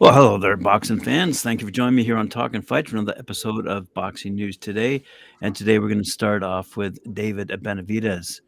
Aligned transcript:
Well, 0.00 0.14
hello 0.14 0.38
there, 0.38 0.56
boxing 0.56 0.98
fans. 0.98 1.42
Thank 1.42 1.60
you 1.60 1.66
for 1.66 1.70
joining 1.70 1.96
me 1.96 2.04
here 2.04 2.16
on 2.16 2.30
Talk 2.30 2.54
and 2.54 2.66
Fight 2.66 2.88
for 2.88 2.96
another 2.96 3.12
episode 3.18 3.66
of 3.66 3.92
Boxing 3.92 4.34
News 4.34 4.56
Today. 4.56 5.02
And 5.42 5.54
today 5.54 5.78
we're 5.78 5.88
going 5.88 6.02
to 6.02 6.08
start 6.08 6.42
off 6.42 6.74
with 6.74 6.98
David 7.12 7.48
Benavidez. 7.48 8.40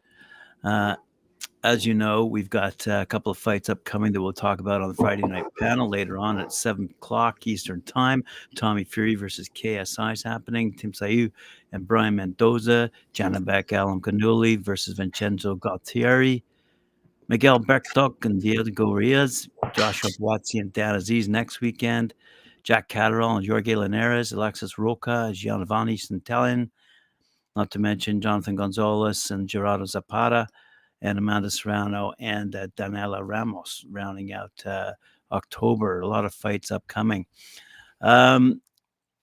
Uh, 0.63 0.95
as 1.63 1.85
you 1.85 1.93
know, 1.93 2.25
we've 2.25 2.49
got 2.49 2.87
a 2.87 3.05
couple 3.05 3.31
of 3.31 3.37
fights 3.37 3.69
upcoming 3.69 4.13
that 4.13 4.21
we'll 4.23 4.33
talk 4.33 4.61
about 4.61 4.81
on 4.81 4.87
the 4.87 4.95
Friday 4.95 5.21
night 5.27 5.45
panel 5.59 5.87
later 5.87 6.17
on 6.17 6.39
at 6.39 6.51
7 6.51 6.85
o'clock 6.85 7.45
Eastern 7.45 7.83
Time. 7.83 8.23
Tommy 8.55 8.83
Fury 8.83 9.13
versus 9.13 9.47
KSI 9.47 10.13
is 10.13 10.23
happening. 10.23 10.73
Tim 10.73 10.91
Tszyu 10.91 11.31
and 11.71 11.87
Brian 11.87 12.15
Mendoza. 12.15 12.89
Janibek 13.13 13.65
Alimkhanuly 13.65 14.57
versus 14.57 14.97
Vincenzo 14.97 15.55
Gualtieri. 15.55 16.41
Miguel 17.27 17.59
Berchelt 17.59 18.25
and 18.25 18.41
Diego 18.41 18.91
Reyes, 18.91 19.47
Joshua 19.73 20.09
Buatsi 20.19 20.59
and 20.59 20.73
Dan 20.73 20.95
Aziz 20.95 21.29
next 21.29 21.61
weekend, 21.61 22.13
Jack 22.63 22.89
Catterall 22.89 23.37
and 23.37 23.47
Jorge 23.47 23.75
Linares, 23.75 24.31
Alexis 24.31 24.77
Roca, 24.77 25.31
Giovanni 25.33 25.97
Santillan, 25.97 26.69
not 27.55 27.71
to 27.71 27.79
mention 27.79 28.21
Jonathan 28.21 28.55
Gonzalez 28.55 29.31
and 29.31 29.47
Gerardo 29.47 29.85
Zapata, 29.85 30.47
and 31.01 31.17
Amanda 31.17 31.51
Serrano 31.51 32.13
and 32.17 32.55
uh, 32.55 32.67
Daniela 32.77 33.21
Ramos 33.23 33.85
rounding 33.91 34.31
out 34.31 34.51
uh, 34.65 34.93
October. 35.31 35.99
A 35.99 36.07
lot 36.07 36.25
of 36.25 36.33
fights 36.33 36.71
upcoming. 36.71 37.25
Um, 38.01 38.61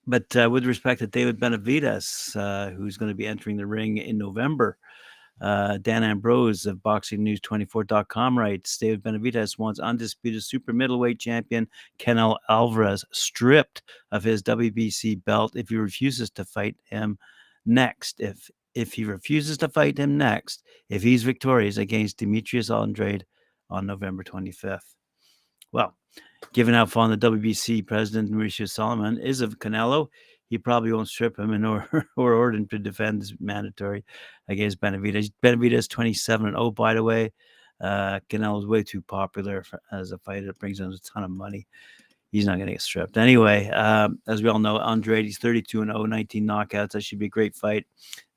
but 0.07 0.35
uh, 0.35 0.49
with 0.49 0.65
respect 0.65 0.99
to 0.99 1.07
David 1.07 1.39
Benavidez, 1.39 2.35
uh, 2.35 2.71
who's 2.71 2.97
going 2.97 3.09
to 3.09 3.15
be 3.15 3.27
entering 3.27 3.57
the 3.57 3.65
ring 3.65 3.97
in 3.97 4.17
November, 4.17 4.77
uh, 5.41 5.77
Dan 5.77 6.03
Ambrose 6.03 6.65
of 6.65 6.77
BoxingNews24.com 6.77 8.37
writes 8.37 8.77
David 8.77 9.03
Benavidez 9.03 9.57
wants 9.57 9.79
undisputed 9.79 10.43
super 10.43 10.71
middleweight 10.71 11.19
champion 11.19 11.67
Canelo 11.97 12.37
Alvarez 12.47 13.03
stripped 13.11 13.81
of 14.11 14.23
his 14.23 14.43
WBC 14.43 15.23
belt 15.25 15.55
if 15.55 15.69
he 15.69 15.75
refuses 15.77 16.29
to 16.31 16.45
fight 16.45 16.75
him 16.85 17.17
next. 17.65 18.19
If 18.19 18.49
if 18.73 18.93
he 18.93 19.03
refuses 19.03 19.57
to 19.57 19.67
fight 19.67 19.97
him 19.97 20.17
next, 20.17 20.63
if 20.89 21.03
he's 21.03 21.23
victorious 21.23 21.77
against 21.77 22.17
Demetrius 22.17 22.69
Andrade 22.69 23.25
on 23.69 23.85
November 23.85 24.23
25th. 24.23 24.95
Well, 25.73 25.95
given 26.53 26.73
how 26.73 26.85
fond 26.85 27.13
the 27.13 27.31
WBC 27.31 27.85
president 27.85 28.31
Mauricio 28.31 28.67
Sulaimán 28.67 29.21
is 29.21 29.41
of 29.41 29.59
Canelo, 29.59 30.07
he 30.51 30.57
probably 30.57 30.91
won't 30.91 31.07
strip 31.07 31.39
him 31.39 31.53
in 31.53 31.63
order 31.63 32.05
or 32.17 32.33
order 32.33 32.57
him 32.57 32.67
to 32.67 32.77
defend 32.77 33.21
his 33.21 33.33
mandatory 33.39 34.03
against 34.49 34.81
Benavidez. 34.81 35.31
Benavidez 35.41 35.89
27 35.89 36.45
and 36.45 36.57
0, 36.57 36.71
by 36.71 36.93
the 36.93 37.01
way. 37.01 37.31
Uh, 37.79 38.19
Canelo 38.29 38.59
is 38.59 38.67
way 38.67 38.83
too 38.83 39.01
popular 39.01 39.63
for, 39.63 39.81
as 39.93 40.11
a 40.11 40.17
fighter. 40.17 40.49
It 40.49 40.59
brings 40.59 40.81
in 40.81 40.91
a 40.91 40.97
ton 40.97 41.23
of 41.23 41.31
money. 41.31 41.67
He's 42.33 42.45
not 42.45 42.57
going 42.57 42.67
to 42.67 42.73
get 42.73 42.81
stripped. 42.81 43.17
Anyway, 43.17 43.69
um, 43.69 44.19
as 44.27 44.43
we 44.43 44.49
all 44.49 44.59
know, 44.59 44.77
Andrade, 44.77 45.23
he's 45.23 45.37
32 45.37 45.83
and 45.83 45.89
0, 45.89 46.05
19 46.05 46.45
knockouts. 46.45 46.91
That 46.91 47.01
should 47.01 47.19
be 47.19 47.27
a 47.27 47.29
great 47.29 47.55
fight. 47.55 47.85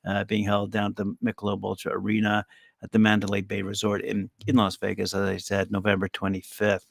Uh, 0.07 0.23
being 0.23 0.45
held 0.45 0.71
down 0.71 0.91
at 0.91 0.95
the 0.95 1.17
Michelob 1.21 1.65
Ultra 1.65 1.99
Arena 1.99 2.45
at 2.81 2.93
the 2.93 2.99
Mandalay 2.99 3.41
Bay 3.41 3.61
Resort 3.61 4.01
in, 4.03 4.29
in 4.47 4.55
Las 4.55 4.77
Vegas, 4.77 5.13
as 5.13 5.27
I 5.27 5.35
said, 5.35 5.69
November 5.69 6.07
25th. 6.07 6.85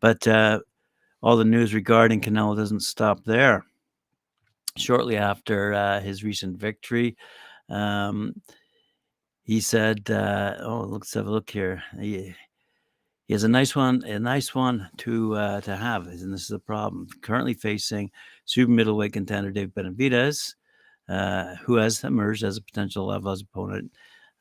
But 0.00 0.26
uh, 0.28 0.60
all 1.22 1.38
the 1.38 1.46
news 1.46 1.72
regarding 1.72 2.20
Canelo 2.20 2.54
doesn't 2.54 2.80
stop 2.80 3.24
there 3.24 3.64
shortly 4.80 5.16
after 5.16 5.74
uh, 5.74 6.00
his 6.00 6.24
recent 6.24 6.56
victory. 6.58 7.16
Um, 7.68 8.40
he 9.44 9.60
said, 9.60 10.10
uh, 10.10 10.56
"Oh, 10.60 10.80
let's 10.80 11.14
have 11.14 11.26
a 11.26 11.30
look 11.30 11.50
here. 11.50 11.82
He, 12.00 12.34
he 13.26 13.34
has 13.34 13.44
a 13.44 13.48
nice 13.48 13.74
one, 13.74 14.04
a 14.04 14.18
nice 14.18 14.54
one 14.54 14.88
to 14.98 15.34
uh, 15.36 15.60
to 15.62 15.76
have, 15.76 16.06
and 16.06 16.32
this 16.32 16.44
is 16.44 16.50
a 16.50 16.58
problem. 16.58 17.06
Currently 17.22 17.54
facing 17.54 18.10
super 18.44 18.70
middleweight 18.70 19.12
contender 19.12 19.50
Dave 19.50 19.70
Benavidez, 19.70 20.54
uh, 21.08 21.54
who 21.56 21.76
has 21.76 22.04
emerged 22.04 22.44
as 22.44 22.56
a 22.56 22.62
potential 22.62 23.06
level 23.06 23.30
as 23.30 23.42
opponent." 23.42 23.92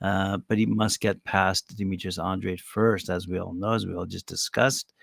Uh, 0.02 0.38
but 0.48 0.58
he 0.58 0.66
must 0.66 1.00
get 1.00 1.24
past 1.24 1.76
Demetrius 1.76 2.20
Andrade 2.20 2.62
first, 2.62 3.10
as 3.10 3.28
we 3.28 3.40
all 3.40 3.54
know, 3.54 3.74
as 3.74 3.88
we 3.88 3.96
all 3.96 4.06
just 4.06 4.28
discussed. 4.28 4.94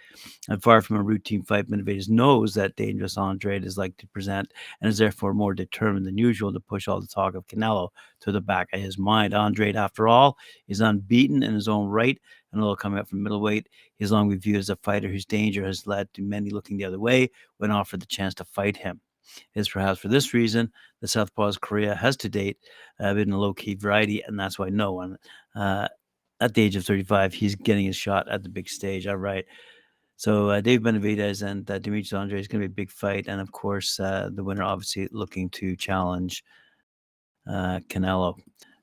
And 0.48 0.62
far 0.62 0.80
from 0.82 0.96
a 0.96 1.02
routine 1.02 1.42
fight, 1.42 1.68
Benavidez 1.68 2.08
knows 2.08 2.54
that 2.54 2.76
dangerous 2.76 3.18
Andrade 3.18 3.64
is 3.64 3.76
like 3.76 3.96
to 3.96 4.06
present 4.06 4.52
and 4.80 4.88
is 4.88 4.98
therefore 4.98 5.34
more 5.34 5.54
determined 5.54 6.06
than 6.06 6.16
usual 6.16 6.52
to 6.52 6.60
push 6.60 6.86
all 6.86 7.00
the 7.00 7.06
talk 7.08 7.34
of 7.34 7.46
Canelo 7.48 7.88
to 8.20 8.30
the 8.30 8.40
back 8.40 8.68
of 8.72 8.80
his 8.80 8.96
mind. 8.96 9.34
Andrade, 9.34 9.76
after 9.76 10.06
all, 10.06 10.36
is 10.68 10.80
unbeaten 10.80 11.42
in 11.42 11.54
his 11.54 11.66
own 11.66 11.88
right, 11.88 12.20
and 12.52 12.62
although 12.62 12.76
coming 12.76 13.00
up 13.00 13.08
from 13.08 13.22
middleweight, 13.22 13.68
he's 13.96 14.12
long 14.12 14.28
been 14.28 14.38
viewed 14.38 14.58
as 14.58 14.70
a 14.70 14.76
fighter 14.76 15.08
whose 15.08 15.26
danger 15.26 15.64
has 15.64 15.88
led 15.88 16.12
to 16.14 16.22
many 16.22 16.50
looking 16.50 16.76
the 16.76 16.84
other 16.84 17.00
way 17.00 17.30
when 17.58 17.72
offered 17.72 18.00
the 18.00 18.06
chance 18.06 18.34
to 18.34 18.44
fight 18.44 18.76
him. 18.76 19.00
Is 19.54 19.68
perhaps 19.68 20.00
for 20.00 20.08
this 20.08 20.34
reason 20.34 20.72
the 21.00 21.08
Southpaw's 21.08 21.58
Korea 21.58 21.94
has 21.94 22.16
to 22.18 22.28
date 22.28 22.58
uh, 23.00 23.14
been 23.14 23.32
a 23.32 23.38
low 23.38 23.54
key 23.54 23.74
variety, 23.74 24.22
and 24.22 24.38
that's 24.38 24.58
why 24.58 24.68
no 24.68 24.92
one 24.92 25.16
uh, 25.54 25.88
at 26.40 26.54
the 26.54 26.62
age 26.62 26.76
of 26.76 26.84
35 26.84 27.34
he's 27.34 27.54
getting 27.54 27.86
his 27.86 27.96
shot 27.96 28.28
at 28.28 28.42
the 28.42 28.48
big 28.48 28.68
stage. 28.68 29.06
All 29.06 29.16
right. 29.16 29.44
So 30.16 30.50
uh, 30.50 30.60
Dave 30.60 30.80
Benavidez 30.80 31.42
and 31.42 31.68
uh, 31.68 31.78
Demetrius 31.78 32.12
Andrade 32.12 32.40
is 32.40 32.48
going 32.48 32.62
to 32.62 32.68
be 32.68 32.72
a 32.72 32.74
big 32.74 32.90
fight, 32.90 33.26
and 33.26 33.40
of 33.40 33.50
course 33.52 33.98
uh, 33.98 34.30
the 34.32 34.44
winner 34.44 34.62
obviously 34.62 35.08
looking 35.10 35.50
to 35.50 35.76
challenge 35.76 36.44
uh, 37.48 37.80
Canelo. 37.88 38.36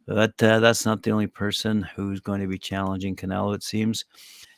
But 0.07 0.41
uh, 0.43 0.59
that's 0.59 0.85
not 0.85 1.03
the 1.03 1.11
only 1.11 1.27
person 1.27 1.83
who's 1.95 2.19
going 2.19 2.41
to 2.41 2.47
be 2.47 2.57
challenging 2.57 3.15
Canelo. 3.15 3.55
It 3.55 3.63
seems 3.63 4.05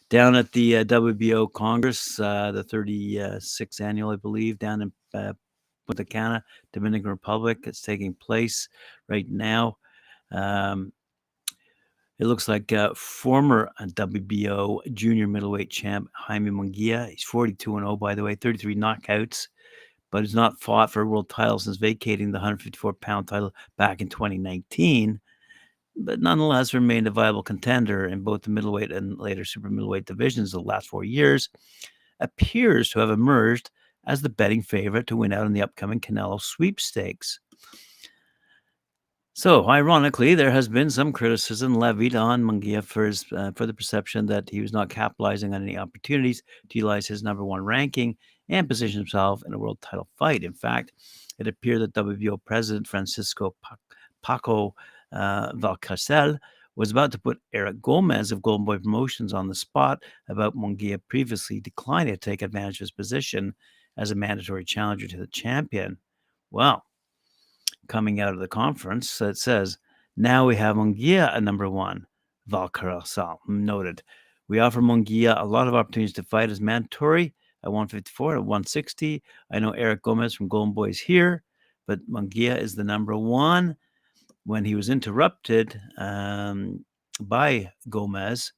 down 0.10 0.36
at 0.36 0.52
the 0.52 0.78
uh, 0.78 0.84
WBO 0.86 1.52
Congress, 1.52 2.20
uh, 2.20 2.52
the 2.52 2.64
36th 2.64 3.82
annual, 3.82 4.12
I 4.12 4.16
believe, 4.16 4.58
down 4.58 4.82
in 4.82 4.92
Punta 5.86 6.06
Cana, 6.06 6.44
Dominican 6.72 7.10
Republic. 7.10 7.60
It's 7.64 7.82
taking 7.82 8.14
place 8.14 8.70
right 9.08 9.30
now. 9.30 9.78
Um, 10.32 10.92
it 12.20 12.26
looks 12.26 12.48
like 12.48 12.72
uh, 12.72 12.94
former 12.96 13.72
uh, 13.80 13.86
WBO 13.86 14.94
junior 14.94 15.28
middleweight 15.28 15.70
champ 15.70 16.10
Jaime 16.14 16.52
Munguia. 16.52 17.10
He's 17.10 17.24
42 17.24 17.78
and 17.78 17.86
0, 17.86 17.98
by 17.98 18.16
the 18.16 18.24
way, 18.24 18.36
33 18.36 18.76
knockouts, 18.76 19.48
but 20.12 20.22
has 20.22 20.36
not 20.36 20.62
fought 20.62 20.92
for 20.92 21.02
a 21.02 21.06
world 21.06 21.30
title 21.30 21.60
since 21.60 21.78
vacating 21.78 22.32
the 22.32 22.38
154 22.38 22.94
pound 22.94 23.28
title 23.28 23.54
back 23.78 24.00
in 24.00 24.10
2019. 24.10 25.20
But 25.96 26.22
nonetheless, 26.22 26.74
remained 26.74 27.08
a 27.08 27.12
viable 27.12 27.44
contender 27.44 28.08
in 28.08 28.22
both 28.22 28.44
the 28.44 28.50
middleweight 28.50 28.92
and 28.92 29.18
later 29.20 29.44
super 29.44 29.70
middleweight 29.70 30.06
divisions 30.06 30.52
the 30.52 30.60
last 30.60 30.88
four 30.88 31.04
years. 31.04 31.50
Appears 32.20 32.90
to 32.92 33.00
have 33.00 33.10
emerged 33.10 33.70
as 34.06 34.22
the 34.22 34.30
betting 34.30 34.62
favorite 34.62 35.08
to 35.08 35.18
win 35.18 35.34
out 35.34 35.46
in 35.46 35.54
the 35.54 35.62
upcoming 35.62 36.00
Canelo 36.00 36.42
sweepstakes. 36.42 37.40
So, 39.36 39.68
ironically, 39.68 40.36
there 40.36 40.52
has 40.52 40.68
been 40.68 40.92
some 40.92 41.12
criticism 41.12 41.74
levied 41.74 42.16
on 42.16 42.44
Munguia 42.44 42.84
for, 42.84 43.06
his, 43.06 43.26
uh, 43.36 43.52
for 43.56 43.66
the 43.66 43.74
perception 43.74 44.28
that 44.28 44.48
he 44.48 44.62
was 44.62 44.72
not 44.72 44.90
capitalizing 44.90 45.56
on 45.56 45.64
any 45.64 45.76
opportunities 45.76 46.44
to 46.70 46.78
utilize 46.78 47.08
his 47.08 47.24
number 47.24 47.44
one 47.44 47.66
ranking 47.66 48.16
and 48.50 48.70
position 48.70 49.00
himself 49.00 49.42
in 49.48 49.54
a 49.54 49.58
world 49.58 49.82
title 49.82 50.08
fight. 50.20 50.44
In 50.44 50.54
fact, 50.54 50.92
it 51.40 51.48
appeared 51.48 51.82
that 51.82 51.94
WBO 51.94 52.38
President 52.46 52.86
Francisco 52.86 53.56
Paco 54.22 54.76
uh, 55.12 55.52
Valcarcel 55.54 56.38
was 56.76 56.92
about 56.92 57.12
to 57.12 57.20
put 57.20 57.42
Eric 57.54 57.82
Gomez 57.82 58.32
of 58.32 58.42
Golden 58.42 58.66
Boy 58.66 58.78
Promotions 58.78 59.34
on 59.34 59.48
the 59.48 59.56
spot 59.56 60.04
about 60.30 60.56
Munguia 60.56 61.00
previously 61.08 61.60
declining 61.60 62.14
to 62.14 62.20
take 62.20 62.44
advantage 62.44 62.78
of 62.78 62.86
his 62.86 62.92
position 62.92 63.56
as 63.98 64.12
a 64.12 64.16
mandatory 64.16 64.66
challenger 64.66 65.08
to 65.08 65.18
the 65.18 65.28
champion. 65.28 65.98
Well, 66.52 66.84
coming 67.88 68.20
out 68.20 68.34
of 68.34 68.40
the 68.40 68.48
conference 68.48 69.22
it 69.22 69.38
says, 69.38 69.78
now 70.16 70.46
we 70.46 70.56
have 70.56 70.76
Munguia 70.76 71.36
at 71.36 71.44
number 71.44 71.70
one. 71.70 72.06
Valcarcel 72.50 73.38
noted. 73.48 74.04
We 74.48 74.60
offer 74.60 74.82
Munguia 74.82 75.40
a 75.42 75.46
lot 75.46 75.68
of 75.68 75.76
opportunities 75.76 76.14
to 76.14 76.24
fight 76.24 76.50
as 76.50 76.62
mandatory 76.62 77.34
at 77.64 77.72
154 77.72 78.36
at 78.36 78.40
160. 78.40 79.24
I 79.52 79.60
know 79.60 79.72
Eric 79.72 80.04
Gomez 80.04 80.34
from 80.34 80.50
Golden 80.50 80.74
Boys 80.74 81.00
here, 81.00 81.44
but 81.88 82.00
Munguia 82.10 82.58
is 82.58 82.76
the 82.76 82.84
number 82.84 83.16
one. 83.16 83.76
When 84.46 84.66
he 84.66 84.76
was 84.76 84.90
interrupted 84.90 85.80
um, 85.98 86.84
by 87.22 87.72
Gomez 87.90 88.52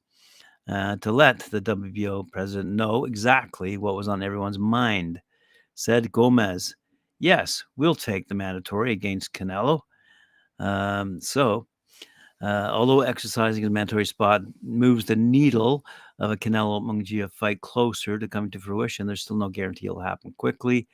uh, 0.68 0.96
to 0.96 1.12
let 1.12 1.38
the 1.50 1.60
WBO 1.60 2.28
president 2.28 2.74
know 2.74 3.04
exactly 3.04 3.76
what 3.76 3.94
was 3.94 4.08
on 4.08 4.22
everyone's 4.22 4.58
mind, 4.58 5.20
said 5.76 6.10
Gomez, 6.10 6.74
yes, 7.20 7.62
we'll 7.76 7.94
take 7.94 8.26
the 8.26 8.34
mandatory 8.34 8.92
against 8.92 9.32
Canelo. 9.34 9.80
Um, 10.58 11.20
so, 11.20 11.66
uh, 12.42 12.70
although 12.72 13.02
exercising 13.02 13.64
a 13.64 13.70
mandatory 13.70 14.06
spot 14.06 14.40
moves 14.62 15.04
the 15.04 15.16
needle 15.16 15.84
of 16.18 16.30
a 16.30 16.36
Canelo 16.36 16.80
Munguia 16.82 17.30
fight 17.30 17.60
closer 17.60 18.18
to 18.18 18.26
coming 18.26 18.50
to 18.50 18.58
fruition, 18.58 19.06
there's 19.06 19.22
still 19.22 19.36
no 19.36 19.50
guarantee 19.50 19.86
it'll 19.86 20.00
happen 20.00 20.34
quickly. 20.38 20.88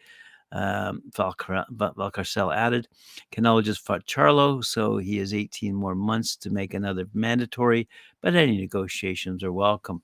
Um, 0.50 1.02
Valcar- 1.10 1.64
Valcarcel 1.70 2.54
added, 2.54 2.88
Canelo 3.32 3.62
just 3.62 3.86
fought 3.86 4.04
Charlo, 4.04 4.62
so 4.64 4.98
he 4.98 5.16
has 5.18 5.32
18 5.32 5.74
more 5.74 5.94
months 5.94 6.36
to 6.36 6.50
make 6.50 6.74
another 6.74 7.06
mandatory, 7.14 7.88
but 8.20 8.34
any 8.34 8.58
negotiations 8.58 9.42
are 9.44 9.52
welcome. 9.52 10.02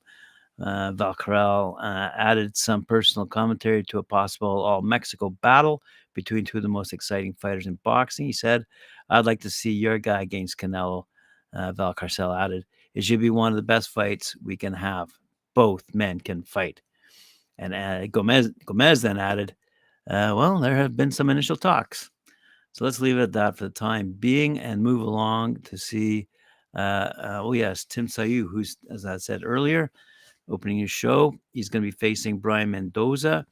Uh, 0.60 0.92
Valcarcel 0.92 1.76
uh, 1.80 2.10
added 2.16 2.56
some 2.56 2.84
personal 2.84 3.26
commentary 3.26 3.84
to 3.84 3.98
a 3.98 4.02
possible 4.02 4.48
all 4.48 4.82
Mexico 4.82 5.30
battle 5.30 5.82
between 6.14 6.44
two 6.44 6.56
of 6.56 6.62
the 6.62 6.68
most 6.68 6.92
exciting 6.92 7.32
fighters 7.34 7.66
in 7.66 7.78
boxing. 7.84 8.26
He 8.26 8.32
said, 8.32 8.64
I'd 9.08 9.26
like 9.26 9.40
to 9.42 9.50
see 9.50 9.70
your 9.70 9.98
guy 9.98 10.22
against 10.22 10.58
Canelo. 10.58 11.04
Uh, 11.54 11.72
Valcarcel 11.72 12.38
added, 12.38 12.64
It 12.94 13.04
should 13.04 13.20
be 13.20 13.30
one 13.30 13.52
of 13.52 13.56
the 13.56 13.62
best 13.62 13.90
fights 13.90 14.36
we 14.42 14.56
can 14.56 14.72
have. 14.72 15.10
Both 15.54 15.94
men 15.94 16.20
can 16.20 16.42
fight. 16.42 16.82
And 17.56 17.74
uh, 17.74 18.06
Gomez, 18.08 18.50
Gomez 18.66 19.00
then 19.00 19.18
added, 19.18 19.54
uh, 20.10 20.34
Well, 20.36 20.58
there 20.58 20.76
have 20.76 20.96
been 20.96 21.10
some 21.10 21.30
initial 21.30 21.56
talks. 21.56 22.10
So 22.72 22.84
let's 22.84 23.00
leave 23.00 23.16
it 23.16 23.22
at 23.22 23.32
that 23.32 23.56
for 23.56 23.64
the 23.64 23.70
time 23.70 24.12
being 24.12 24.58
and 24.58 24.82
move 24.82 25.00
along 25.00 25.56
to 25.62 25.78
see. 25.78 26.28
Uh, 26.76 27.10
uh, 27.18 27.40
oh, 27.42 27.52
yes, 27.52 27.84
Tim 27.84 28.06
Tszyu, 28.06 28.46
who's, 28.48 28.76
as 28.90 29.06
I 29.06 29.16
said 29.16 29.42
earlier, 29.44 29.90
opening 30.48 30.78
his 30.78 30.90
show. 30.90 31.34
He's 31.52 31.68
going 31.68 31.82
to 31.82 31.86
be 31.86 31.96
facing 31.96 32.38
Brian 32.38 32.70
Mendoza. 32.70 33.46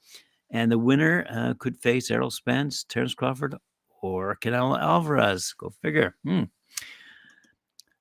And 0.51 0.71
the 0.71 0.79
winner 0.79 1.27
uh, 1.29 1.55
could 1.59 1.77
face 1.77 2.11
Errol 2.11 2.31
Spence, 2.31 2.85
Terence 2.85 3.15
Crawford, 3.15 3.57
or 4.03 4.37
Canelo 4.41 4.81
Alvarez. 4.81 5.55
Go 5.59 5.71
figure. 5.83 6.15
Hmm. 6.25 6.45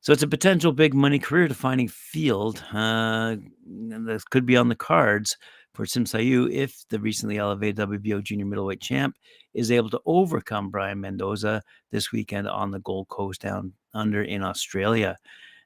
So 0.02 0.14
it's 0.14 0.22
a 0.22 0.28
potential 0.28 0.72
big 0.72 0.94
money 0.94 1.18
career 1.18 1.48
defining 1.48 1.88
field 1.88 2.64
uh, 2.72 3.38
that 3.66 4.24
could 4.30 4.46
be 4.46 4.56
on 4.56 4.70
the 4.70 4.76
cards 4.76 5.36
for 5.74 5.86
Tim 5.88 6.06
Tszyu 6.06 6.52
if 6.52 6.86
the 6.90 7.00
recently 7.00 7.38
elevated 7.38 7.78
WBO 7.78 8.24
junior 8.24 8.46
middleweight 8.46 8.82
champ 8.82 9.16
is 9.56 9.72
able 9.72 9.90
to 9.90 10.02
overcome 10.06 10.70
Brian 10.70 11.02
Mendoza 11.02 11.62
this 11.92 12.12
weekend 12.12 12.48
on 12.48 12.70
the 12.70 12.80
Gold 12.82 13.08
Coast 13.10 13.42
down 13.42 13.74
under 13.96 14.22
in 14.22 14.44
Australia. 14.44 15.18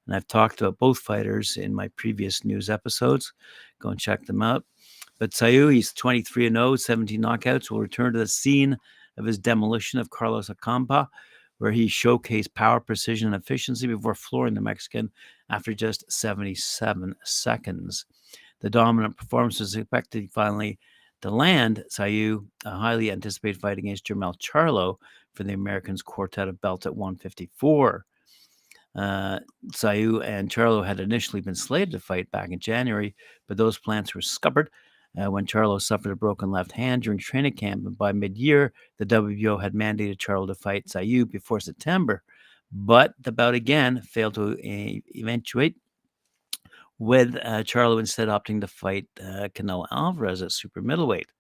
And 0.10 0.16
I've 0.16 0.26
talked 0.26 0.60
about 0.60 0.80
both 0.80 0.98
fighters 0.98 1.56
in 1.56 1.72
my 1.72 1.88
previous 1.90 2.44
news 2.44 2.68
episodes. 2.68 3.32
Go 3.80 3.90
and 3.90 4.00
check 4.00 4.26
them 4.26 4.42
out. 4.42 4.66
But 5.20 5.30
Tszyu, 5.30 5.72
he's 5.72 5.94
23 5.94 6.50
0, 6.50 6.76
17 6.78 7.22
knockouts, 7.22 7.70
will 7.70 7.80
return 7.80 8.14
to 8.14 8.18
the 8.18 8.26
scene 8.26 8.76
of 9.18 9.26
his 9.26 9.38
demolition 9.38 10.00
of 10.00 10.10
Carlos 10.10 10.50
Ocampo, 10.50 11.06
where 11.60 11.72
he 11.72 11.86
showcased 11.86 12.56
power, 12.56 12.80
precision, 12.80 13.32
and 13.32 13.40
efficiency 13.40 13.86
before 13.86 14.16
flooring 14.16 14.56
the 14.56 14.62
Mexican 14.62 15.12
after 15.52 15.76
just 15.76 16.12
77 16.12 17.14
seconds. 17.24 18.08
The 18.62 18.70
dominant 18.72 19.16
performance 19.16 19.60
was 19.60 19.76
expected 19.76 20.32
finally 20.32 20.80
to 21.22 21.30
land 21.30 21.84
Tszyu 21.92 22.48
a 22.66 22.72
highly 22.72 23.12
anticipated 23.12 23.62
fight 23.62 23.78
against 23.78 24.08
Jermell 24.08 24.40
Charlo 24.40 24.96
for 25.36 25.44
the 25.44 25.54
Americans' 25.54 26.02
quartet 26.02 26.48
of 26.48 26.60
belts 26.62 26.88
at 26.88 26.96
154. 26.96 28.06
Uh, 29.00 29.40
and 29.86 30.50
Charlo 30.50 30.86
had 30.86 31.00
initially 31.00 31.42
been 31.42 31.56
slated 31.56 31.92
to 31.92 32.00
fight 32.00 32.30
back 32.32 32.52
in 32.52 32.60
January, 32.60 33.16
but 33.48 33.56
those 33.56 33.78
plans 33.78 34.14
were 34.14 34.22
scuppered 34.22 34.70
uh, 35.18 35.32
when 35.32 35.46
Charlo 35.46 35.82
suffered 35.82 36.12
a 36.12 36.18
broken 36.18 36.52
left 36.52 36.74
hand 36.74 37.04
during 37.04 37.18
training 37.18 37.54
camp. 37.54 37.86
And 37.86 37.98
by 37.98 38.12
mid 38.12 38.38
year, 38.38 38.74
the 38.98 39.06
WBO 39.06 39.62
had 39.62 39.74
mandated 39.74 40.18
Charlo 40.18 40.48
to 40.48 40.56
fight 40.56 40.88
Tszyu 40.88 41.30
before 41.32 41.62
September. 41.62 42.24
But 42.74 43.14
the 43.22 43.32
bout 43.32 43.54
again 43.54 44.02
failed 44.02 44.34
to 44.34 44.52
uh, 44.52 45.00
eventuate, 45.16 45.78
with 46.98 47.38
uh, 47.38 47.64
Charlo 47.64 48.00
instead 48.00 48.28
opting 48.28 48.60
to 48.60 48.68
fight 48.68 49.08
uh, 49.22 49.48
Canelo 49.56 49.88
Alvarez 49.92 50.42
at 50.42 50.52
super 50.52 50.82
middleweight, 50.82 51.32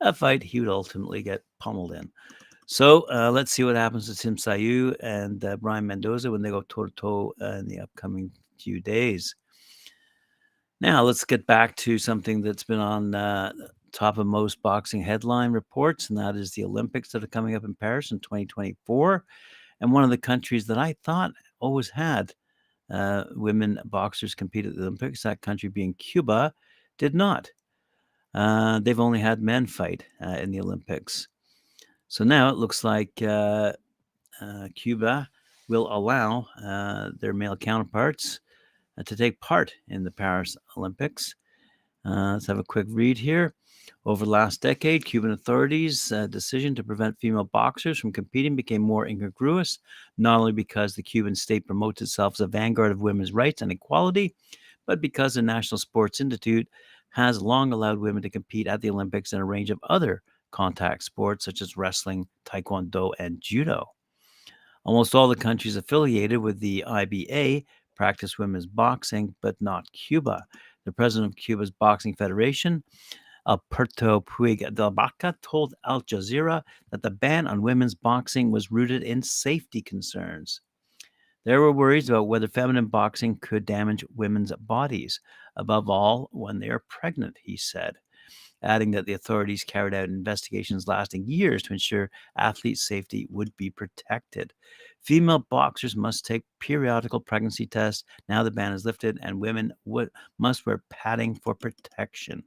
a 0.00 0.14
fight 0.14 0.42
he 0.42 0.60
would 0.60 0.70
ultimately 0.70 1.22
get 1.22 1.42
pummeled 1.60 1.92
in. 1.92 2.10
So 2.72 3.04
uh, 3.12 3.30
let's 3.30 3.52
see 3.52 3.64
what 3.64 3.76
happens 3.76 4.06
to 4.06 4.14
Tim 4.14 4.34
Tszyu 4.34 4.96
and 5.00 5.44
uh, 5.44 5.58
Brian 5.58 5.86
Mendoza 5.86 6.30
when 6.30 6.40
they 6.40 6.48
go 6.48 6.62
toe 6.62 6.86
to 6.86 6.92
toe 6.92 7.34
in 7.38 7.68
the 7.68 7.80
upcoming 7.80 8.30
few 8.58 8.80
days. 8.80 9.36
Now 10.80 11.02
let's 11.02 11.26
get 11.26 11.46
back 11.46 11.76
to 11.76 11.98
something 11.98 12.40
that's 12.40 12.64
been 12.64 12.78
on 12.78 13.14
uh, 13.14 13.52
top 13.92 14.16
of 14.16 14.26
most 14.26 14.62
boxing 14.62 15.02
headline 15.02 15.52
reports, 15.52 16.08
and 16.08 16.16
that 16.16 16.34
is 16.34 16.52
the 16.52 16.64
Olympics 16.64 17.12
that 17.12 17.22
are 17.22 17.26
coming 17.26 17.54
up 17.54 17.64
in 17.64 17.74
Paris 17.74 18.10
in 18.10 18.20
2024. 18.20 19.22
And 19.82 19.92
one 19.92 20.04
of 20.04 20.08
the 20.08 20.16
countries 20.16 20.66
that 20.68 20.78
I 20.78 20.94
thought 21.04 21.32
always 21.60 21.90
had 21.90 22.32
uh, 22.90 23.24
women 23.32 23.80
boxers 23.84 24.34
compete 24.34 24.64
at 24.64 24.76
the 24.76 24.80
Olympics, 24.80 25.24
that 25.24 25.42
country 25.42 25.68
being 25.68 25.92
Cuba, 25.98 26.54
did 26.96 27.14
not. 27.14 27.50
Uh, 28.32 28.80
they've 28.80 28.98
only 28.98 29.20
had 29.20 29.42
men 29.42 29.66
fight 29.66 30.06
uh, 30.24 30.38
in 30.38 30.50
the 30.50 30.60
Olympics. 30.60 31.28
So 32.12 32.24
now 32.24 32.50
it 32.50 32.58
looks 32.58 32.84
like 32.84 33.22
uh, 33.22 33.72
uh, 34.38 34.68
Cuba 34.74 35.30
will 35.70 35.90
allow 35.90 36.46
uh, 36.62 37.08
their 37.18 37.32
male 37.32 37.56
counterparts 37.56 38.40
uh, 38.98 39.02
to 39.04 39.16
take 39.16 39.40
part 39.40 39.72
in 39.88 40.04
the 40.04 40.10
Paris 40.10 40.54
Olympics. 40.76 41.34
Uh, 42.04 42.34
let's 42.34 42.46
have 42.48 42.58
a 42.58 42.64
quick 42.64 42.86
read 42.90 43.16
here. 43.16 43.54
Over 44.04 44.26
the 44.26 44.30
last 44.30 44.60
decade, 44.60 45.06
Cuban 45.06 45.30
authorities' 45.30 46.12
uh, 46.12 46.26
decision 46.26 46.74
to 46.74 46.84
prevent 46.84 47.18
female 47.18 47.44
boxers 47.44 47.98
from 47.98 48.12
competing 48.12 48.56
became 48.56 48.82
more 48.82 49.06
incongruous, 49.06 49.78
not 50.18 50.38
only 50.38 50.52
because 50.52 50.94
the 50.94 51.02
Cuban 51.02 51.34
state 51.34 51.66
promotes 51.66 52.02
itself 52.02 52.34
as 52.34 52.40
a 52.40 52.46
vanguard 52.46 52.92
of 52.92 53.00
women's 53.00 53.32
rights 53.32 53.62
and 53.62 53.72
equality, 53.72 54.34
but 54.84 55.00
because 55.00 55.32
the 55.32 55.40
National 55.40 55.78
Sports 55.78 56.20
Institute 56.20 56.68
has 57.08 57.40
long 57.40 57.72
allowed 57.72 57.96
women 57.96 58.20
to 58.20 58.28
compete 58.28 58.66
at 58.66 58.82
the 58.82 58.90
Olympics 58.90 59.32
in 59.32 59.40
a 59.40 59.44
range 59.46 59.70
of 59.70 59.80
other 59.88 60.22
contact 60.52 61.02
sports 61.02 61.44
such 61.44 61.60
as 61.60 61.76
wrestling, 61.76 62.28
taekwondo, 62.44 63.12
and 63.18 63.40
judo. 63.40 63.86
Almost 64.84 65.14
all 65.14 65.28
the 65.28 65.36
countries 65.36 65.76
affiliated 65.76 66.38
with 66.38 66.60
the 66.60 66.84
IBA 66.86 67.64
practice 67.96 68.38
women's 68.38 68.66
boxing, 68.66 69.34
but 69.42 69.56
not 69.60 69.90
Cuba. 69.92 70.44
The 70.84 70.92
president 70.92 71.32
of 71.32 71.36
Cuba's 71.36 71.70
Boxing 71.70 72.14
Federation, 72.14 72.82
Alberto 73.46 74.20
Puig 74.20 74.74
del 74.74 74.90
Vaca, 74.90 75.36
told 75.42 75.74
Al 75.86 76.02
Jazeera 76.02 76.62
that 76.90 77.02
the 77.02 77.10
ban 77.10 77.46
on 77.46 77.62
women's 77.62 77.94
boxing 77.94 78.50
was 78.50 78.72
rooted 78.72 79.02
in 79.02 79.22
safety 79.22 79.80
concerns. 79.80 80.60
There 81.44 81.60
were 81.60 81.72
worries 81.72 82.08
about 82.08 82.28
whether 82.28 82.48
feminine 82.48 82.86
boxing 82.86 83.36
could 83.40 83.64
damage 83.64 84.04
women's 84.14 84.52
bodies, 84.60 85.20
above 85.56 85.88
all 85.88 86.28
when 86.32 86.58
they 86.58 86.68
are 86.68 86.84
pregnant, 86.88 87.36
he 87.42 87.56
said 87.56 87.96
adding 88.62 88.90
that 88.92 89.06
the 89.06 89.12
authorities 89.12 89.64
carried 89.64 89.94
out 89.94 90.08
investigations 90.08 90.86
lasting 90.86 91.24
years 91.26 91.62
to 91.64 91.72
ensure 91.72 92.10
athlete 92.36 92.78
safety 92.78 93.26
would 93.30 93.56
be 93.56 93.70
protected. 93.70 94.52
Female 95.02 95.40
boxers 95.50 95.96
must 95.96 96.24
take 96.24 96.44
periodical 96.60 97.20
pregnancy 97.20 97.66
tests. 97.66 98.04
Now 98.28 98.42
the 98.42 98.50
ban 98.50 98.72
is 98.72 98.84
lifted, 98.84 99.18
and 99.22 99.40
women 99.40 99.72
must 100.38 100.66
wear 100.66 100.82
padding 100.90 101.34
for 101.34 101.54
protection. 101.54 102.44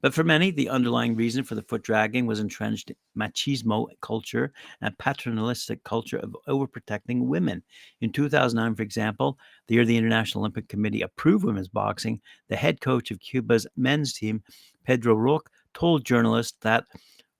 But 0.00 0.14
for 0.14 0.22
many, 0.22 0.50
the 0.50 0.68
underlying 0.68 1.16
reason 1.16 1.42
for 1.42 1.56
the 1.56 1.62
foot 1.62 1.82
dragging 1.82 2.26
was 2.26 2.38
entrenched 2.38 2.92
machismo 3.16 3.88
culture 4.00 4.52
and 4.80 4.96
paternalistic 4.98 5.82
culture 5.82 6.18
of 6.18 6.36
overprotecting 6.46 7.26
women. 7.26 7.62
In 8.00 8.12
2009, 8.12 8.76
for 8.76 8.82
example, 8.82 9.38
the 9.66 9.74
year 9.74 9.84
the 9.84 9.96
International 9.96 10.42
Olympic 10.42 10.68
Committee 10.68 11.02
approved 11.02 11.44
women's 11.44 11.68
boxing, 11.68 12.20
the 12.48 12.56
head 12.56 12.80
coach 12.80 13.10
of 13.10 13.18
Cuba's 13.18 13.66
men's 13.76 14.12
team, 14.12 14.42
Pedro 14.84 15.14
Roque, 15.14 15.50
told 15.74 16.04
journalists 16.04 16.56
that 16.62 16.84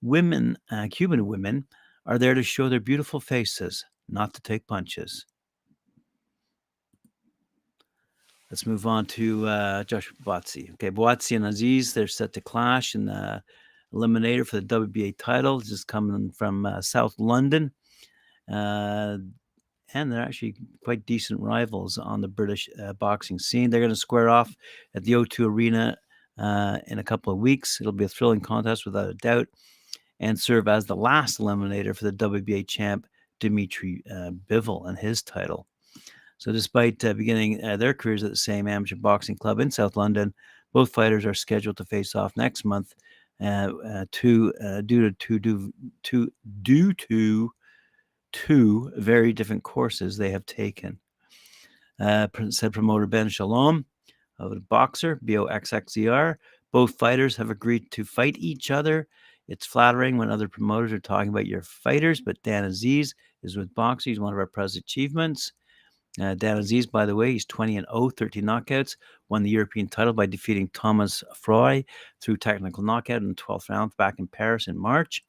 women, 0.01 0.57
uh, 0.69 0.87
Cuban 0.91 1.25
women, 1.27 1.65
are 2.05 2.17
there 2.17 2.33
to 2.33 2.43
show 2.43 2.67
their 2.67 2.79
beautiful 2.79 3.19
faces, 3.19 3.85
not 4.09 4.33
to 4.33 4.41
take 4.41 4.67
punches. 4.67 5.25
Let's 8.51 8.65
move 8.65 8.87
on 8.87 9.05
to 9.07 9.47
uh, 9.47 9.83
Joshua 9.83 10.17
Buatsi. 10.23 10.73
Okay, 10.73 10.89
Buatsi 10.89 11.35
and 11.35 11.45
Aziz, 11.45 11.93
they're 11.93 12.07
set 12.07 12.33
to 12.33 12.41
clash 12.41 12.95
in 12.95 13.05
the 13.05 13.43
eliminator 13.93 14.45
for 14.45 14.59
the 14.59 14.65
WBA 14.65 15.17
title. 15.19 15.59
This 15.59 15.71
is 15.71 15.83
coming 15.83 16.31
from 16.31 16.65
uh, 16.65 16.81
South 16.81 17.13
London. 17.19 17.71
Uh, 18.51 19.17
and 19.93 20.11
they're 20.11 20.21
actually 20.21 20.55
quite 20.83 21.05
decent 21.05 21.39
rivals 21.39 21.97
on 21.97 22.21
the 22.21 22.27
British 22.27 22.69
uh, 22.81 22.93
boxing 22.93 23.37
scene. 23.37 23.69
They're 23.69 23.79
going 23.81 23.89
to 23.89 23.95
square 23.95 24.29
off 24.29 24.55
at 24.95 25.03
the 25.03 25.13
O2 25.13 25.45
Arena 25.45 25.97
uh, 26.37 26.79
in 26.87 26.99
a 26.99 27.03
couple 27.03 27.31
of 27.31 27.39
weeks. 27.39 27.79
It'll 27.79 27.91
be 27.91 28.05
a 28.05 28.09
thrilling 28.09 28.41
contest 28.41 28.85
without 28.85 29.09
a 29.09 29.13
doubt 29.15 29.47
and 30.19 30.39
serve 30.39 30.67
as 30.67 30.85
the 30.85 30.95
last 30.95 31.39
eliminator 31.39 31.95
for 31.95 32.05
the 32.05 32.11
WBA 32.11 32.67
champ, 32.67 33.05
Dimitri 33.39 34.03
uh, 34.09 34.31
Bivol, 34.49 34.87
and 34.87 34.97
his 34.97 35.21
title. 35.21 35.67
So, 36.39 36.51
despite 36.51 37.03
uh, 37.05 37.13
beginning 37.13 37.63
uh, 37.63 37.77
their 37.77 37.93
careers 37.93 38.23
at 38.23 38.31
the 38.31 38.35
same 38.35 38.67
amateur 38.67 38.95
boxing 38.95 39.37
club 39.37 39.59
in 39.59 39.69
South 39.69 39.95
London, 39.95 40.33
both 40.73 40.91
fighters 40.91 41.25
are 41.25 41.33
scheduled 41.33 41.77
to 41.77 41.85
face 41.85 42.15
off 42.15 42.35
next 42.35 42.65
month. 42.65 42.93
Uh, 43.41 43.71
uh, 43.85 44.05
to 44.11 44.53
uh, 44.61 44.81
due 44.81 45.09
to 45.09 45.11
two 45.13 45.71
to 46.03 46.29
due 46.61 46.93
to 46.93 47.49
two 48.33 48.91
very 48.97 49.31
different 49.31 49.63
courses 49.63 50.17
they 50.17 50.29
have 50.29 50.45
taken. 50.45 50.99
Uh, 52.01 52.27
said 52.49 52.73
promoter 52.73 53.05
Ben 53.05 53.29
Shalom 53.29 53.85
of 54.39 54.67
boxer 54.67 55.19
BOXXER. 55.23 56.35
Both 56.71 56.99
fighters 56.99 57.35
have 57.37 57.49
agreed 57.49 57.89
to 57.91 58.03
fight 58.03 58.35
each 58.37 58.71
other. 58.71 59.07
It's 59.47 59.65
flattering 59.65 60.17
when 60.17 60.29
other 60.29 60.47
promoters 60.47 60.91
are 60.91 60.99
talking 60.99 61.29
about 61.29 61.47
your 61.47 61.63
fighters, 61.63 62.21
but 62.21 62.41
Dan 62.43 62.65
Aziz 62.65 63.15
is 63.41 63.57
with 63.57 63.73
boxing. 63.73 64.11
He's 64.11 64.19
one 64.19 64.33
of 64.33 64.39
our 64.39 64.45
prized 64.45 64.77
achievements. 64.77 65.53
Uh, 66.19 66.33
Dan 66.33 66.57
Aziz, 66.57 66.87
by 66.87 67.05
the 67.05 67.15
way, 67.15 67.33
he's 67.33 67.45
20 67.45 67.77
and 67.77 67.87
0, 67.91 68.09
13 68.09 68.43
knockouts, 68.43 68.95
won 69.29 69.43
the 69.43 69.49
European 69.49 69.87
title 69.87 70.13
by 70.13 70.25
defeating 70.25 70.69
Thomas 70.73 71.23
Faure 71.35 71.83
through 72.21 72.37
technical 72.37 72.83
knockout 72.83 73.21
in 73.21 73.29
the 73.29 73.35
12th 73.35 73.69
round 73.69 73.95
back 73.97 74.15
in 74.17 74.27
Paris 74.27 74.67
in 74.67 74.77
March. 74.77 75.23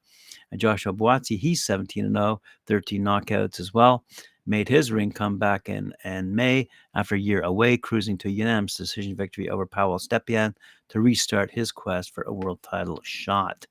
And 0.51 0.59
Joshua 0.59 0.93
Buatsi, 0.93 1.37
he's 1.37 1.63
17 1.63 2.05
and 2.05 2.15
0, 2.15 2.41
13 2.67 3.01
knockouts 3.01 3.59
as 3.59 3.73
well. 3.73 4.03
Made 4.47 4.67
his 4.67 4.91
ring 4.91 5.11
comeback 5.11 5.69
in, 5.69 5.93
in 6.03 6.33
May 6.33 6.67
after 6.95 7.15
a 7.15 7.19
year 7.19 7.41
away, 7.41 7.77
cruising 7.77 8.17
to 8.19 8.27
a 8.27 8.31
unanimous 8.31 8.75
decision 8.75 9.15
victory 9.15 9.49
over 9.49 9.67
Pavel 9.67 9.99
Stepien 9.99 10.55
to 10.89 10.99
restart 10.99 11.51
his 11.51 11.71
quest 11.71 12.13
for 12.13 12.23
a 12.23 12.33
world 12.33 12.61
title 12.63 12.99
shot. 13.03 13.67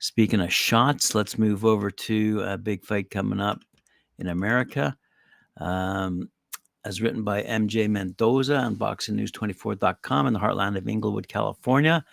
Speaking 0.00 0.40
of 0.40 0.52
shots, 0.52 1.14
let's 1.14 1.38
move 1.38 1.64
over 1.64 1.90
to 1.90 2.42
a 2.42 2.58
big 2.58 2.84
fight 2.84 3.10
coming 3.10 3.40
up 3.40 3.60
in 4.18 4.28
America. 4.28 4.96
Um, 5.58 6.30
as 6.84 7.02
written 7.02 7.22
by 7.22 7.42
MJ 7.42 7.88
Mendoza 7.88 8.56
on 8.56 8.76
BoxingNews24.com 8.76 10.26
in 10.26 10.32
the 10.32 10.38
heartland 10.38 10.76
of 10.76 10.88
Inglewood, 10.88 11.28
California. 11.28 12.04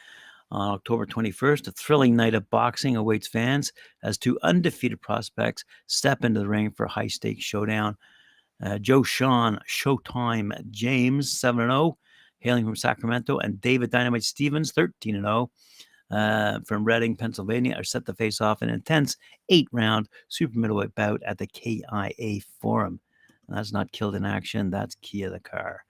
On 0.52 0.74
October 0.74 1.06
21st, 1.06 1.68
a 1.68 1.72
thrilling 1.72 2.16
night 2.16 2.36
of 2.36 2.50
boxing 2.50 2.96
awaits 2.96 3.28
fans 3.28 3.74
as 4.04 4.18
two 4.18 4.38
undefeated 4.44 5.02
prospects 5.02 5.66
step 5.88 6.24
into 6.24 6.40
the 6.40 6.48
ring 6.48 6.72
for 6.72 6.86
a 6.86 6.90
high 6.90 7.08
stakes 7.08 7.44
showdown. 7.44 7.98
Uh, 8.64 8.78
Joe 8.78 9.04
Sean 9.04 9.60
Showtime 9.68 10.70
James, 10.72 11.40
7 11.40 11.62
0, 11.62 11.98
hailing 12.40 12.64
from 12.64 12.76
Sacramento, 12.76 13.40
and 13.40 13.60
David 13.60 13.90
Dynamite 13.90 14.24
Stevens, 14.24 14.72
13 14.72 15.16
0, 15.16 15.52
uh, 16.12 16.60
from 16.66 16.84
Reading, 16.84 17.16
Pennsylvania, 17.16 17.76
are 17.76 17.84
set 17.84 18.06
to 18.06 18.14
face 18.14 18.42
off 18.42 18.62
in 18.62 18.70
an 18.70 18.76
intense 18.76 19.18
eight 19.50 19.68
round 19.72 20.10
super 20.28 20.58
middleweight 20.58 20.96
bout 20.96 21.22
at 21.24 21.38
the 21.38 21.48
KIA 21.48 22.42
Forum. 22.60 23.00
And 23.48 23.58
that's 23.58 23.74
not 23.74 23.92
killed 23.92 24.16
in 24.16 24.26
action, 24.26 24.70
that's 24.70 24.96
Kia 25.02 25.30
the 25.30 25.40
car. 25.40 25.84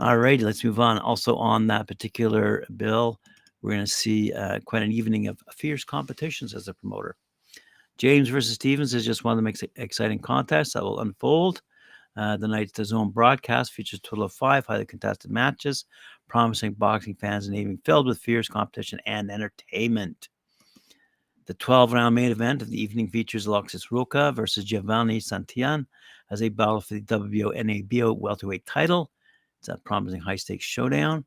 All 0.00 0.16
righty, 0.16 0.44
let's 0.44 0.64
move 0.64 0.80
on. 0.80 0.98
Also, 0.98 1.36
on 1.36 1.68
that 1.68 1.86
particular 1.86 2.64
bill, 2.76 3.20
we're 3.62 3.70
going 3.70 3.84
to 3.84 3.90
see 3.90 4.32
uh, 4.32 4.58
quite 4.64 4.82
an 4.82 4.92
evening 4.92 5.28
of 5.28 5.38
fierce 5.52 5.84
competitions 5.84 6.52
as 6.52 6.68
a 6.68 6.74
promoter. 6.74 7.16
James 7.96 8.28
versus 8.28 8.54
Stevens 8.54 8.92
is 8.92 9.04
just 9.04 9.22
one 9.24 9.38
of 9.38 9.44
the 9.44 9.68
exciting 9.76 10.18
contests 10.18 10.72
that 10.72 10.82
will 10.82 11.00
unfold. 11.00 11.62
Uh, 12.16 12.36
the 12.36 12.48
night's 12.48 12.72
DAZN 12.72 13.12
broadcast 13.12 13.72
features 13.72 13.98
a 13.98 14.02
total 14.02 14.24
of 14.24 14.32
five 14.32 14.66
highly 14.66 14.86
contested 14.86 15.30
matches, 15.30 15.84
promising 16.28 16.72
boxing 16.72 17.14
fans 17.14 17.48
an 17.48 17.54
evening 17.54 17.78
filled 17.84 18.06
with 18.06 18.18
fierce 18.18 18.48
competition 18.48 19.00
and 19.06 19.30
entertainment. 19.30 20.28
The 21.46 21.54
12 21.54 21.92
round 21.92 22.14
main 22.14 22.30
event 22.30 22.62
of 22.62 22.70
the 22.70 22.80
evening 22.80 23.08
features 23.08 23.46
Alexis 23.46 23.92
Roca 23.92 24.32
versus 24.32 24.64
Giovanni 24.64 25.20
Santillan 25.20 25.86
as 26.30 26.42
a 26.42 26.48
battle 26.48 26.80
for 26.80 26.94
the 26.94 27.02
WBO 27.02 27.54
NABO 27.54 28.16
welterweight 28.16 28.64
title. 28.64 29.10
It's 29.60 29.68
a 29.68 29.76
promising 29.78 30.20
high 30.20 30.36
stakes 30.36 30.64
showdown. 30.64 31.24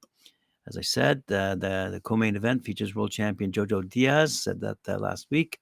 As 0.67 0.77
I 0.77 0.82
said, 0.82 1.24
uh, 1.29 1.56
the, 1.56 1.89
the 1.94 2.01
co 2.03 2.17
main 2.17 2.36
event 2.36 2.65
features 2.65 2.96
world 2.96 3.12
champion 3.12 3.51
Jojo 3.51 3.88
Diaz, 3.88 4.41
said 4.41 4.60
that 4.62 4.77
uh, 4.88 4.98
last 4.98 5.27
week. 5.29 5.60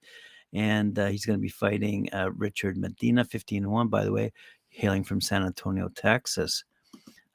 And 0.52 0.98
uh, 0.98 1.06
he's 1.06 1.26
going 1.26 1.38
to 1.38 1.42
be 1.42 1.48
fighting 1.48 2.08
uh, 2.12 2.30
Richard 2.34 2.76
Medina, 2.76 3.24
15 3.24 3.70
1, 3.70 3.88
by 3.88 4.04
the 4.04 4.12
way, 4.12 4.32
hailing 4.76 5.02
from 5.02 5.22
San 5.22 5.42
Antonio, 5.42 5.88
Texas. 5.88 6.64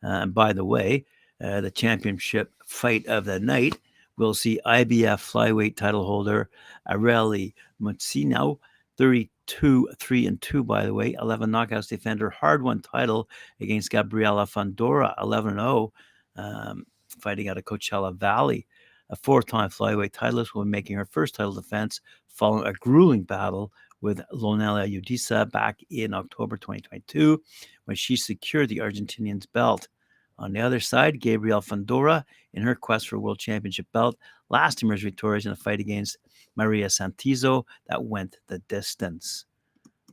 Uh, 0.03 0.21
and 0.21 0.33
by 0.33 0.53
the 0.53 0.63
way, 0.63 1.05
uh, 1.43 1.59
the 1.59 1.71
championship 1.71 2.51
fight 2.65 3.05
of 3.07 3.25
the 3.25 3.39
night 3.39 3.77
will 4.17 4.35
see 4.35 4.61
IBF 4.63 5.17
flyweight 5.17 5.75
title 5.75 6.05
holder 6.05 6.49
Arely 6.87 7.53
Muciño, 7.81 8.59
32 8.97 9.89
3 9.99 10.27
and 10.27 10.41
2, 10.41 10.63
by 10.63 10.85
the 10.85 10.93
way, 10.93 11.15
11 11.19 11.49
knockouts 11.49 11.89
defender, 11.89 12.29
hard 12.29 12.61
won 12.61 12.79
title 12.79 13.27
against 13.59 13.89
Gabriela 13.89 14.45
Fundora, 14.45 15.15
11 15.19 15.55
0, 15.55 15.91
um, 16.35 16.85
fighting 17.19 17.49
out 17.49 17.57
of 17.57 17.65
Coachella 17.65 18.15
Valley. 18.15 18.67
A 19.09 19.15
four 19.15 19.41
time 19.41 19.69
flyweight 19.69 20.11
titleist 20.11 20.53
will 20.53 20.63
be 20.63 20.69
making 20.69 20.95
her 20.95 21.05
first 21.05 21.35
title 21.35 21.53
defense 21.53 22.01
following 22.27 22.67
a 22.67 22.73
grueling 22.73 23.23
battle 23.23 23.73
with 24.01 24.21
Lorena 24.31 24.85
Udisa 24.85 25.49
back 25.51 25.79
in 25.89 26.13
October 26.13 26.57
2022 26.57 27.41
when 27.85 27.95
she 27.95 28.15
secured 28.15 28.69
the 28.69 28.79
Argentinian's 28.79 29.45
belt. 29.45 29.87
On 30.39 30.51
the 30.51 30.59
other 30.59 30.79
side, 30.79 31.21
Gabriel 31.21 31.61
Fundora, 31.61 32.23
in 32.53 32.63
her 32.63 32.75
quest 32.75 33.07
for 33.07 33.15
a 33.15 33.19
world 33.19 33.39
championship 33.39 33.85
belt, 33.93 34.17
last 34.49 34.81
emerged 34.81 35.03
victorious 35.03 35.45
in 35.45 35.51
a 35.51 35.55
fight 35.55 35.79
against 35.79 36.17
Maria 36.55 36.87
Santizo 36.87 37.63
that 37.87 38.03
went 38.03 38.37
the 38.47 38.59
distance. 38.67 39.45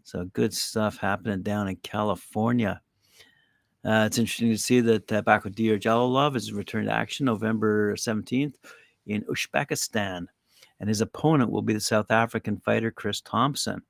So 0.05 0.25
good 0.27 0.55
stuff 0.55 0.99
happening 0.99 1.43
down 1.43 1.69
in 1.69 1.77
California. 1.77 2.81
Uh, 3.85 4.05
it's 4.07 4.19
interesting 4.19 4.51
to 4.51 4.59
see 4.59 4.81
that 4.81 5.11
uh, 5.13 5.23
Bakhodir 5.23 5.81
Jalolov 5.81 6.37
is 6.37 6.53
returned 6.53 6.89
to 6.89 6.93
action 6.93 7.27
November 7.27 7.95
17th 7.95 8.55
in 9.07 9.23
Uzbekistan 9.23 10.27
and 10.81 10.89
his 10.89 11.01
opponent 11.01 11.51
will 11.51 11.63
be 11.63 11.75
the 11.75 11.81
South 11.81 12.11
African 12.11 12.59
fighter 12.59 12.91
Chris 12.91 13.21
Thompson. 13.21 13.83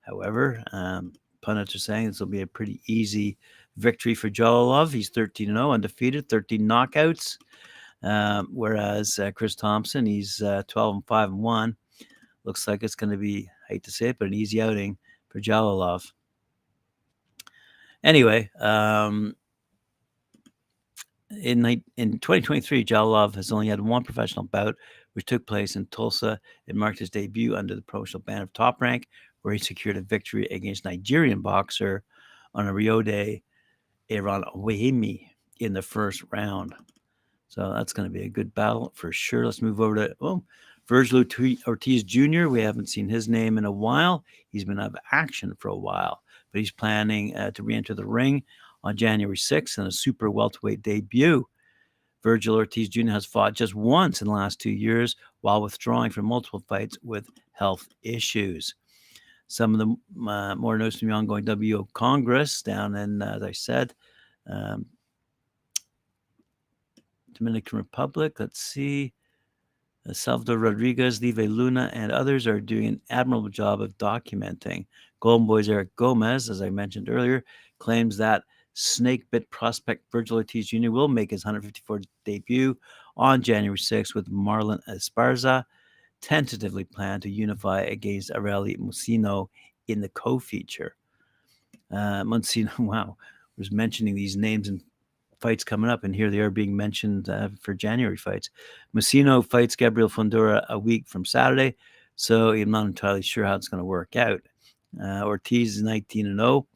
However, 0.00 0.62
um, 0.72 1.12
pundits 1.40 1.74
are 1.74 1.80
saying 1.80 2.06
this 2.06 2.20
will 2.20 2.26
be 2.26 2.42
a 2.42 2.46
pretty 2.46 2.80
easy 2.86 3.36
victory 3.76 4.14
for 4.14 4.30
Jalolov. 4.30 4.92
He's 4.92 5.10
13 5.10 5.48
0, 5.48 5.72
undefeated, 5.72 6.28
13 6.28 6.62
knockouts. 6.62 7.38
Um, 8.02 8.48
whereas 8.52 9.18
uh, 9.18 9.32
Chris 9.32 9.54
Thompson, 9.54 10.06
he's 10.06 10.40
uh, 10.40 10.62
12 10.68 10.94
and 10.96 11.06
5 11.06 11.28
and 11.30 11.38
1. 11.38 11.76
Looks 12.44 12.68
like 12.68 12.82
it's 12.82 12.94
going 12.94 13.10
to 13.10 13.16
be, 13.16 13.48
I 13.68 13.74
hate 13.74 13.82
to 13.84 13.90
say 13.90 14.08
it, 14.08 14.18
but 14.18 14.28
an 14.28 14.34
easy 14.34 14.62
outing 14.62 14.96
for 15.28 15.40
Jalolov. 15.40 16.10
Anyway, 18.04 18.50
um, 18.60 19.34
in, 21.30 21.82
in 21.96 22.18
2023, 22.20 22.84
Jalolov 22.84 23.34
has 23.34 23.52
only 23.52 23.66
had 23.68 23.80
one 23.80 24.04
professional 24.04 24.44
bout 24.44 24.76
which 25.18 25.26
took 25.26 25.44
place 25.48 25.74
in 25.74 25.84
Tulsa. 25.86 26.38
It 26.68 26.76
marked 26.76 27.00
his 27.00 27.10
debut 27.10 27.56
under 27.56 27.74
the 27.74 27.82
promotional 27.82 28.22
banner 28.22 28.44
of 28.44 28.52
Top 28.52 28.80
Rank, 28.80 29.08
where 29.42 29.52
he 29.52 29.58
secured 29.58 29.96
a 29.96 30.00
victory 30.00 30.46
against 30.52 30.84
Nigerian 30.84 31.40
boxer 31.40 32.04
Onariode 32.54 33.42
Iran 34.10 34.44
Wahemi 34.54 35.26
in 35.58 35.72
the 35.72 35.82
first 35.82 36.22
round. 36.30 36.72
So 37.48 37.72
that's 37.72 37.92
going 37.92 38.08
to 38.08 38.16
be 38.16 38.26
a 38.26 38.28
good 38.28 38.54
battle 38.54 38.92
for 38.94 39.10
sure. 39.10 39.44
Let's 39.44 39.60
move 39.60 39.80
over 39.80 39.96
to 39.96 40.14
oh, 40.20 40.44
Vergil 40.88 41.24
Ortiz 41.66 42.04
Jr. 42.04 42.46
We 42.46 42.62
haven't 42.62 42.88
seen 42.88 43.08
his 43.08 43.28
name 43.28 43.58
in 43.58 43.64
a 43.64 43.72
while. 43.72 44.22
He's 44.50 44.64
been 44.64 44.78
out 44.78 44.90
of 44.90 44.96
action 45.10 45.52
for 45.58 45.66
a 45.66 45.76
while, 45.76 46.22
but 46.52 46.60
he's 46.60 46.70
planning 46.70 47.34
uh, 47.34 47.50
to 47.50 47.64
re-enter 47.64 47.94
the 47.94 48.06
ring 48.06 48.44
on 48.84 48.96
January 48.96 49.36
6th 49.36 49.78
in 49.78 49.86
a 49.88 49.90
super 49.90 50.30
welterweight 50.30 50.80
debut. 50.80 51.44
Vergil 52.22 52.56
Ortiz 52.56 52.88
Jr. 52.88 53.10
has 53.10 53.24
fought 53.24 53.54
just 53.54 53.74
once 53.74 54.20
in 54.20 54.26
the 54.28 54.34
last 54.34 54.60
two 54.60 54.70
years 54.70 55.16
while 55.40 55.62
withdrawing 55.62 56.10
from 56.10 56.26
multiple 56.26 56.62
fights 56.68 56.98
with 57.02 57.28
health 57.52 57.88
issues. 58.02 58.74
Some 59.46 59.74
of 59.74 59.80
the 59.80 60.30
uh, 60.30 60.54
more 60.56 60.76
notes 60.76 60.98
from 60.98 61.08
the 61.08 61.14
ongoing 61.14 61.44
WO 61.44 61.88
Congress 61.94 62.62
down 62.62 62.94
in, 62.96 63.22
uh, 63.22 63.36
as 63.36 63.42
I 63.42 63.52
said, 63.52 63.94
um, 64.46 64.86
Dominican 67.32 67.78
Republic. 67.78 68.38
Let's 68.38 68.60
see. 68.60 69.14
Uh, 70.08 70.12
Salvador 70.12 70.58
Rodriguez, 70.58 71.22
Live 71.22 71.38
Luna, 71.38 71.90
and 71.94 72.12
others 72.12 72.46
are 72.46 72.60
doing 72.60 72.86
an 72.86 73.00
admirable 73.10 73.48
job 73.48 73.80
of 73.80 73.96
documenting. 73.96 74.86
Golden 75.20 75.46
Boys 75.46 75.68
Eric 75.68 75.94
Gomez, 75.96 76.50
as 76.50 76.60
I 76.60 76.70
mentioned 76.70 77.08
earlier, 77.08 77.44
claims 77.78 78.16
that 78.18 78.42
snake 78.78 79.28
bit 79.32 79.50
prospect 79.50 80.04
Vergil 80.12 80.36
Ortiz 80.36 80.68
Jr. 80.68 80.90
will 80.90 81.08
make 81.08 81.32
his 81.32 81.44
154 81.44 82.00
debut 82.24 82.76
on 83.16 83.42
January 83.42 83.76
6th 83.76 84.14
with 84.14 84.30
Marlen 84.30 84.78
Esparza, 84.88 85.64
tentatively 86.20 86.84
planned 86.84 87.22
to 87.22 87.30
unify 87.30 87.80
against 87.80 88.30
Arely 88.30 88.78
Muciño 88.78 89.48
in 89.88 90.00
the 90.00 90.08
co 90.10 90.38
feature. 90.38 90.94
Uh, 91.90 92.22
wow, 92.78 93.16
was 93.56 93.72
mentioning 93.72 94.14
these 94.14 94.36
names 94.36 94.68
and 94.68 94.80
fights 95.40 95.64
coming 95.64 95.90
up, 95.90 96.04
and 96.04 96.14
here 96.14 96.30
they 96.30 96.38
are 96.38 96.50
being 96.50 96.76
mentioned 96.76 97.28
uh, 97.28 97.48
for 97.60 97.74
January 97.74 98.16
fights. 98.16 98.50
Muciño 98.94 99.44
fights 99.44 99.74
Gabriel 99.74 100.08
Fundora 100.08 100.64
a 100.68 100.78
week 100.78 101.08
from 101.08 101.24
Saturday, 101.24 101.74
so 102.14 102.52
I'm 102.52 102.70
not 102.70 102.86
entirely 102.86 103.22
sure 103.22 103.44
how 103.44 103.56
it's 103.56 103.68
going 103.68 103.80
to 103.80 103.84
work 103.84 104.14
out. 104.14 104.42
Uh, 105.02 105.24
Ortiz 105.24 105.76
is 105.76 105.82
19 105.82 106.26
and 106.26 106.38
0. 106.38 106.66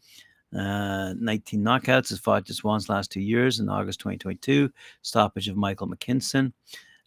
Uh, 0.56 1.14
19 1.18 1.62
knockouts, 1.62 2.11
has 2.11 2.18
fought 2.18 2.44
just 2.44 2.62
once 2.62 2.90
last 2.90 3.11
two 3.11 3.21
years 3.21 3.61
in 3.61 3.71
August 3.71 4.00
2022, 4.00 4.71
stoppage 5.00 5.49
of 5.49 5.56
Michael 5.56 5.88
McKinson. 5.88 6.52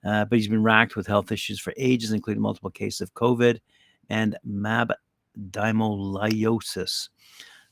Uh, 0.03 0.25
but 0.25 0.37
he's 0.37 0.47
been 0.47 0.63
racked 0.63 0.95
with 0.95 1.07
health 1.07 1.31
issues 1.31 1.59
for 1.59 1.73
ages, 1.77 2.11
including 2.11 2.41
multiple 2.41 2.71
cases 2.71 3.01
of 3.01 3.13
COVID 3.13 3.59
and 4.09 4.37
rhabdomyolysis. 4.47 7.09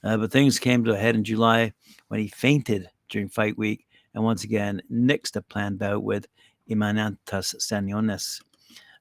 Uh, 0.04 0.18
but 0.18 0.32
things 0.32 0.60
came 0.60 0.84
to 0.84 0.94
a 0.94 0.98
head 0.98 1.16
in 1.16 1.24
July 1.24 1.74
when 2.08 2.20
he 2.20 2.28
fainted 2.28 2.90
during 3.10 3.30
fight 3.30 3.58
week 3.58 3.88
and 4.14 4.24
once 4.24 4.44
again 4.44 4.82
nixed 4.92 5.36
a 5.36 5.42
planned 5.42 5.80
bout 5.80 6.04
with 6.04 6.28
Eimantas 6.70 7.56
Stanionis. 7.56 8.42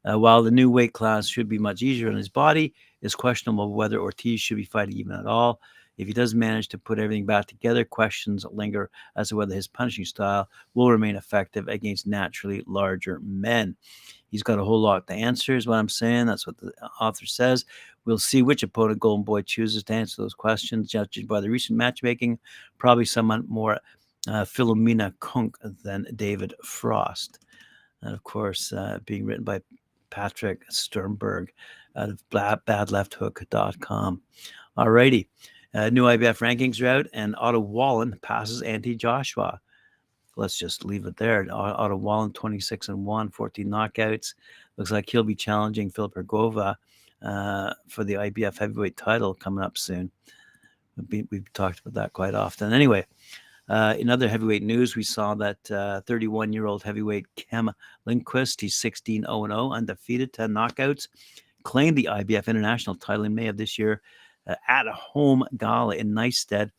Uh, 0.09 0.19
while 0.19 0.43
the 0.43 0.51
new 0.51 0.71
weight 0.71 0.93
class 0.93 1.29
should 1.29 1.49
be 1.49 1.59
much 1.59 1.83
easier 1.83 2.09
on 2.09 2.17
his 2.17 2.29
body, 2.29 2.75
it's 3.03 3.15
questionable 3.15 3.73
whether 3.73 4.01
Ortiz 4.01 4.41
should 4.41 4.57
be 4.57 4.65
fighting 4.65 4.97
even 4.97 5.13
at 5.13 5.27
all 5.27 5.61
If 5.99 6.07
he 6.07 6.13
does 6.13 6.35
manage 6.35 6.69
to 6.69 6.79
put 6.79 6.99
everything 6.99 7.27
back 7.27 7.47
together, 7.47 7.85
questions 7.85 8.47
linger 8.51 8.91
as 9.17 9.29
to 9.29 9.37
whether 9.37 9.55
his 9.55 9.69
punishing 9.69 10.05
style 10.05 10.49
will 10.75 10.91
remain 10.91 11.17
effective 11.17 11.69
against 11.69 12.07
naturally 12.07 12.63
larger 12.67 13.21
men. 13.23 13.77
He's 14.29 14.43
got 14.43 14.59
a 14.59 14.65
whole 14.65 14.81
lot 14.81 15.07
to 15.09 15.13
answer, 15.13 15.55
is 15.55 15.67
what 15.67 15.77
I'm 15.77 15.91
saying. 15.91 16.27
That's 16.27 16.47
what 16.47 16.57
the 16.57 16.73
author 16.99 17.27
says. 17.27 17.67
We'll 18.07 18.19
see 18.19 18.43
which 18.43 18.63
opponent 18.63 18.99
Golden 18.99 19.25
Boy 19.25 19.43
chooses 19.43 19.85
to 19.85 19.93
answer 19.93 20.23
those 20.23 20.35
questions, 20.35 20.91
judged 20.91 21.29
by 21.29 21.41
the 21.41 21.51
recent 21.51 21.77
matchmaking. 21.77 22.39
Probably 22.79 23.05
someone 23.05 23.45
more 23.47 23.79
uh, 24.29 24.45
Philomena 24.45 25.13
Cunk 25.21 25.59
than 25.85 26.07
David 26.17 26.55
Frost. 26.65 27.41
And 28.01 28.15
of 28.15 28.25
course, 28.25 28.73
uh, 28.73 29.01
being 29.05 29.27
written 29.27 29.45
by 29.45 29.61
Patrick 30.11 30.69
Stumberg 30.71 31.49
out 31.97 32.09
of 32.09 32.23
badlefthook.com. 32.31 34.23
All 34.77 34.91
righty. 34.91 35.29
Uh, 35.75 35.91
new 35.91 36.05
IBF 36.05 36.39
rankings 36.39 36.83
are 36.83 36.87
out, 36.87 37.07
and 37.13 37.35
Otto 37.37 37.61
Wallin 37.61 38.19
passes 38.23 38.63
Anthony 38.63 38.95
Joshua 38.95 39.61
let's 40.37 40.59
just 40.59 40.85
leave 40.85 41.07
it 41.07 41.17
there. 41.17 41.47
Otto 41.51 41.97
Wallin, 41.97 42.33
26 42.33 42.89
and 42.89 43.05
1, 43.05 43.31
14 43.31 43.67
knockouts. 43.67 44.35
Looks 44.77 44.91
like 44.91 45.09
he'll 45.09 45.23
be 45.23 45.35
challenging 45.35 45.91
Filip 45.91 46.15
Hrgovic 46.15 46.77
uh, 47.23 47.75
for 47.89 48.05
the 48.05 48.15
IBF 48.15 48.59
heavyweight 48.59 48.97
title 48.97 49.35
coming 49.35 49.65
up 49.65 49.77
soon. 49.77 50.11
We've, 51.09 51.27
we've 51.31 51.53
talked 51.53 51.81
about 51.81 51.95
that 51.95 52.13
quite 52.13 52.35
often. 52.35 52.73
Anyway, 52.73 53.07
uh, 53.69 53.95
in 53.99 54.11
other 54.11 54.29
heavyweight 54.29 54.63
news, 54.63 54.97
we 54.97 55.03
saw 55.03 55.35
that 55.35 56.03
31 56.07 56.49
uh, 56.49 56.53
year 56.53 56.67
old 56.67 56.83
heavyweight 56.83 57.27
Kem 57.37 57.71
Ljungquist, 58.07 58.61
he's 58.61 58.75
16 58.75 59.23
0 59.23 59.47
0, 59.47 59.73
undefeated, 59.73 60.33
10 60.33 60.51
knockouts, 60.51 61.09
claimed 61.63 61.97
the 61.97 62.09
IBF 62.11 62.49
international 62.49 62.97
title 62.97 63.25
in 63.25 63.35
May 63.35 63.47
of 63.47 63.57
this 63.57 63.79
year 63.79 64.03
Uh, 64.47 64.57
at 64.69 64.89
a 64.89 64.93
home 64.93 65.45
gala 65.57 65.95
in 65.95 66.13
Nystad 66.13 66.71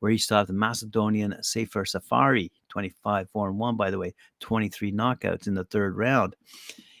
where 0.00 0.10
he 0.10 0.18
stopped 0.18 0.48
the 0.48 0.52
Macedonian 0.52 1.36
Sefer 1.42 1.84
Seferi, 1.84 2.50
25 2.70 3.30
4 3.30 3.48
and 3.50 3.58
1, 3.58 3.76
by 3.76 3.88
the 3.88 3.98
way, 3.98 4.12
23 4.40 4.90
knockouts 4.90 5.46
in 5.46 5.54
the 5.54 5.62
third 5.62 5.96
round. 5.96 6.34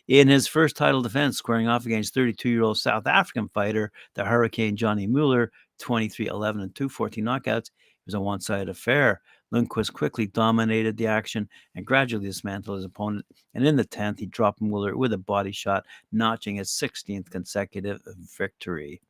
In 0.06 0.28
his 0.28 0.46
first 0.46 0.76
title 0.76 1.02
defense, 1.02 1.36
squaring 1.36 1.66
off 1.66 1.84
against 1.84 2.14
32 2.14 2.48
year 2.48 2.62
old 2.62 2.78
South 2.78 3.08
African 3.08 3.48
fighter, 3.48 3.90
the 4.14 4.24
Hurricane 4.24 4.76
Johnny 4.76 5.08
Muller, 5.08 5.50
23 5.80 6.28
11 6.28 6.60
and 6.60 6.74
2, 6.76 6.88
14 6.88 7.24
knockouts. 7.24 7.66
It 7.66 8.06
was 8.06 8.14
a 8.14 8.20
one 8.20 8.40
sided 8.40 8.68
affair. 8.68 9.20
Ljungquist 9.52 9.92
quickly 9.92 10.26
dominated 10.26 10.96
the 10.96 11.08
action 11.08 11.48
and 11.74 11.84
gradually 11.84 12.26
dismantled 12.26 12.76
his 12.76 12.84
opponent. 12.84 13.26
And 13.54 13.66
in 13.66 13.76
the 13.76 13.84
10th, 13.84 14.20
he 14.20 14.26
dropped 14.26 14.60
Muller 14.60 14.96
with 14.96 15.12
a 15.12 15.18
body 15.18 15.52
shot, 15.52 15.86
notching 16.12 16.56
his 16.56 16.70
16th 16.70 17.30
consecutive 17.30 18.00
victory. 18.38 19.00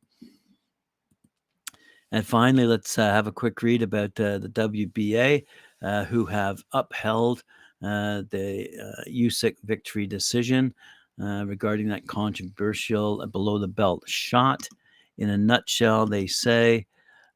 And 2.13 2.23
finally, 2.23 2.67
let's 2.67 2.99
uh, 2.99 3.11
have 3.11 3.25
a 3.25 3.31
quick 3.31 3.63
read 3.63 3.81
about 3.81 4.17
uh, 4.19 4.37
the 4.37 4.49
WBA, 4.49 5.45
uh, 5.81 6.03
who 6.05 6.25
have 6.27 6.63
upheld 6.71 7.43
uh, 7.81 8.21
the 8.29 8.69
Usyk 9.09 9.55
victory 9.63 10.05
decision 10.05 10.75
uh, 11.19 11.43
regarding 11.47 11.87
that 11.87 12.07
controversial 12.07 13.25
below 13.25 13.57
the 13.57 13.67
belt 13.67 14.03
shot. 14.05 14.69
In 15.17 15.31
a 15.31 15.37
nutshell, 15.39 16.05
they 16.05 16.27
say 16.27 16.85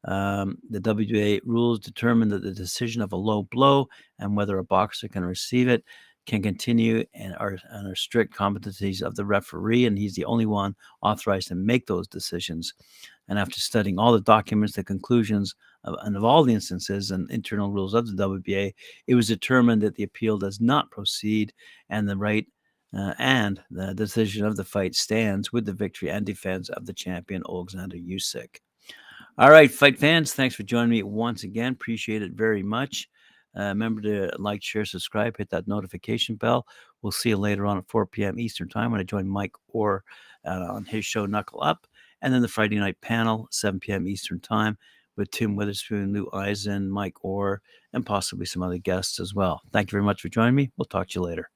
um, 0.05 0.59
the 0.69 0.79
WBA 0.79 1.41
rules 1.43 1.79
determine 1.79 2.29
that 2.29 2.43
the 2.43 2.51
decision 2.51 3.01
of 3.01 3.13
a 3.13 3.17
low 3.17 3.43
blow 3.43 3.87
and 4.19 4.37
whether 4.37 4.59
a 4.59 4.63
boxer 4.63 5.07
can 5.07 5.25
receive 5.25 5.67
it 5.67 5.83
can 6.27 6.43
continue 6.43 7.03
and 7.13 7.33
are 7.37 7.57
strict 7.95 8.35
competencies 8.35 9.01
of 9.01 9.15
the 9.15 9.25
referee, 9.25 9.85
and 9.85 9.97
he's 9.97 10.13
the 10.13 10.25
only 10.25 10.45
one 10.45 10.75
authorized 11.01 11.47
to 11.47 11.55
make 11.55 11.87
those 11.87 12.07
decisions. 12.07 12.73
And 13.29 13.37
after 13.37 13.59
studying 13.59 13.99
all 13.99 14.11
the 14.11 14.21
documents, 14.21 14.75
the 14.75 14.83
conclusions, 14.83 15.53
of, 15.83 15.95
and 16.03 16.15
of 16.15 16.23
all 16.23 16.43
the 16.43 16.53
instances 16.53 17.11
and 17.11 17.29
internal 17.29 17.71
rules 17.71 17.93
of 17.93 18.07
the 18.07 18.27
WBA, 18.27 18.73
it 19.07 19.15
was 19.15 19.27
determined 19.27 19.81
that 19.81 19.95
the 19.95 20.03
appeal 20.03 20.37
does 20.37 20.61
not 20.61 20.91
proceed, 20.91 21.53
and 21.89 22.07
the 22.07 22.17
right 22.17 22.47
uh, 22.97 23.13
and 23.19 23.61
the 23.69 23.93
decision 23.93 24.45
of 24.45 24.55
the 24.55 24.63
fight 24.63 24.95
stands 24.95 25.51
with 25.51 25.65
the 25.65 25.73
victory 25.73 26.09
and 26.09 26.25
defense 26.25 26.69
of 26.69 26.85
the 26.85 26.93
champion 26.93 27.43
Alexander 27.47 27.97
Usyk. 27.97 28.59
All 29.37 29.51
right, 29.51 29.69
fight 29.69 29.99
fans, 29.99 30.33
thanks 30.33 30.55
for 30.55 30.63
joining 30.63 30.89
me 30.89 31.03
once 31.03 31.43
again. 31.43 31.73
Appreciate 31.73 32.21
it 32.21 32.31
very 32.31 32.63
much. 32.63 33.09
Uh, 33.57 33.65
remember 33.65 34.01
to 34.01 34.31
like, 34.39 34.63
share, 34.63 34.85
subscribe, 34.85 35.37
hit 35.37 35.49
that 35.49 35.67
notification 35.67 36.35
bell. 36.35 36.65
We'll 37.01 37.11
see 37.11 37.29
you 37.29 37.37
later 37.37 37.65
on 37.65 37.77
at 37.77 37.87
4 37.87 38.05
p.m. 38.07 38.39
Eastern 38.39 38.69
Time 38.69 38.91
when 38.91 38.99
I 38.99 39.03
join 39.03 39.27
Mike 39.27 39.53
Orr 39.67 40.03
uh, 40.45 40.67
on 40.69 40.85
his 40.85 41.05
show 41.05 41.25
Knuckle 41.25 41.61
Up. 41.63 41.87
And 42.21 42.33
then 42.33 42.41
the 42.41 42.47
Friday 42.47 42.77
night 42.77 42.99
panel, 43.01 43.47
7 43.51 43.79
p.m. 43.79 44.07
Eastern 44.07 44.39
Time, 44.39 44.77
with 45.15 45.31
Tim 45.31 45.55
Witherspoon, 45.55 46.13
Lou 46.13 46.29
Eisen, 46.31 46.89
Mike 46.89 47.23
Orr, 47.23 47.61
and 47.93 48.05
possibly 48.05 48.45
some 48.45 48.63
other 48.63 48.77
guests 48.77 49.19
as 49.19 49.33
well. 49.33 49.61
Thank 49.71 49.89
you 49.89 49.95
very 49.95 50.03
much 50.03 50.21
for 50.21 50.29
joining 50.29 50.55
me. 50.55 50.71
We'll 50.77 50.85
talk 50.85 51.09
to 51.09 51.19
you 51.19 51.25
later. 51.25 51.49